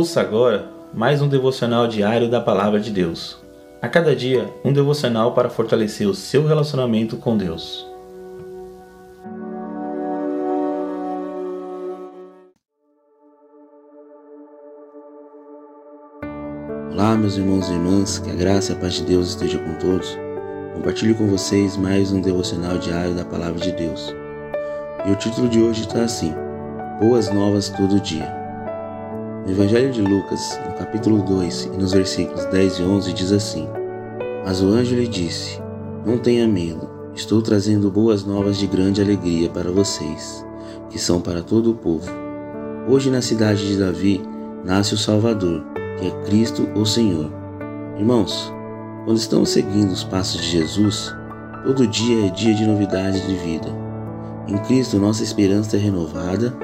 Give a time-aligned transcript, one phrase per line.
[0.00, 3.36] Ouça agora mais um devocional diário da Palavra de Deus.
[3.82, 7.86] A cada dia, um devocional para fortalecer o seu relacionamento com Deus.
[16.90, 19.74] Olá, meus irmãos e irmãs, que a graça e a paz de Deus esteja com
[19.74, 20.16] todos.
[20.72, 24.14] Compartilho com vocês mais um devocional diário da Palavra de Deus.
[25.04, 26.32] E o título de hoje está assim:
[26.98, 28.39] Boas Novas Todo Dia.
[29.44, 33.66] No Evangelho de Lucas, no capítulo 2 e nos versículos 10 e 11, diz assim:
[34.44, 35.60] Mas o anjo lhe disse:
[36.04, 40.44] Não tenha medo, estou trazendo boas novas de grande alegria para vocês,
[40.90, 42.10] que são para todo o povo.
[42.86, 44.20] Hoje, na cidade de Davi,
[44.62, 45.64] nasce o Salvador,
[45.98, 47.32] que é Cristo o Senhor.
[47.98, 48.52] Irmãos,
[49.06, 51.14] quando estamos seguindo os passos de Jesus,
[51.64, 53.68] todo dia é dia de novidade de vida.
[54.46, 56.54] Em Cristo, nossa esperança é renovada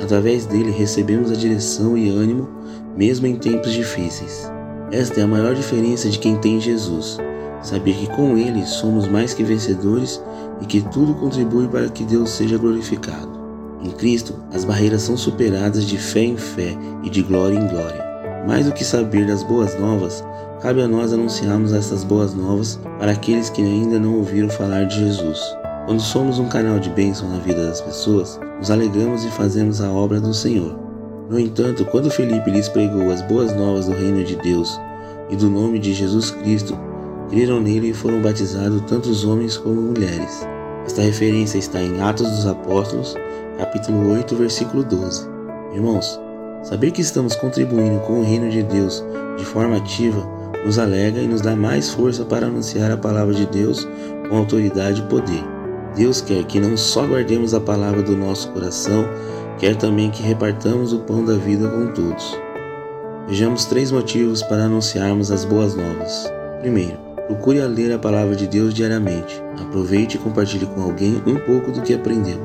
[0.00, 2.48] Através dele recebemos a direção e ânimo,
[2.96, 4.50] mesmo em tempos difíceis.
[4.92, 7.18] Esta é a maior diferença de quem tem Jesus.
[7.62, 10.22] Saber que com ele somos mais que vencedores
[10.60, 13.36] e que tudo contribui para que Deus seja glorificado.
[13.82, 18.04] Em Cristo, as barreiras são superadas de fé em fé e de glória em glória.
[18.46, 20.24] Mais do que saber das boas novas,
[20.60, 25.00] cabe a nós anunciarmos essas boas novas para aqueles que ainda não ouviram falar de
[25.00, 25.40] Jesus.
[25.86, 29.88] Quando somos um canal de bênção na vida das pessoas, nos alegramos e fazemos a
[29.88, 30.76] obra do Senhor.
[31.30, 34.80] No entanto, quando Felipe lhes pregou as boas novas do reino de Deus
[35.30, 36.76] e do nome de Jesus Cristo,
[37.30, 40.44] creram nele e foram batizados tantos homens como mulheres.
[40.84, 43.14] Esta referência está em Atos dos Apóstolos,
[43.56, 45.28] capítulo 8, versículo 12.
[45.72, 46.20] Irmãos,
[46.64, 49.04] saber que estamos contribuindo com o reino de Deus
[49.38, 50.34] de forma ativa
[50.64, 53.86] nos alegra e nos dá mais força para anunciar a palavra de Deus
[54.28, 55.55] com autoridade e poder.
[55.96, 59.08] Deus quer que não só guardemos a palavra do nosso coração,
[59.58, 62.38] quer também que repartamos o pão da vida com todos.
[63.26, 66.30] Vejamos três motivos para anunciarmos as boas novas.
[66.60, 69.42] Primeiro, procure a ler a palavra de Deus diariamente.
[69.58, 72.38] Aproveite e compartilhe com alguém um pouco do que aprendeu.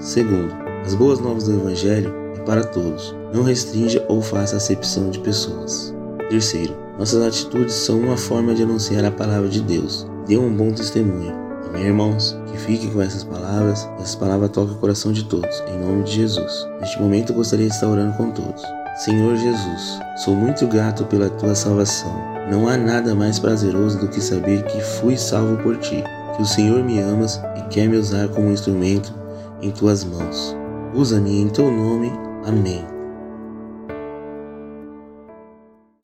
[0.00, 0.52] Segundo,
[0.84, 3.14] as boas novas do Evangelho é para todos.
[3.32, 5.94] Não restrinja ou faça acepção de pessoas.
[6.28, 10.04] Terceiro, nossas atitudes são uma forma de anunciar a palavra de Deus.
[10.26, 11.47] Dê um bom testemunho.
[11.68, 12.36] Amém, irmãos?
[12.46, 16.12] Que fique com essas palavras, essas palavras toquem o coração de todos, em nome de
[16.12, 16.66] Jesus.
[16.80, 18.62] Neste momento eu gostaria de estar orando com todos.
[19.04, 22.12] Senhor Jesus, sou muito grato pela tua salvação.
[22.50, 26.02] Não há nada mais prazeroso do que saber que fui salvo por ti,
[26.34, 29.14] que o Senhor me amas e quer me usar como instrumento
[29.60, 30.56] em tuas mãos.
[30.94, 32.10] Usa-me em teu nome.
[32.44, 32.97] Amém.